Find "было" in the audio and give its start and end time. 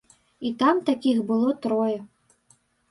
1.31-1.55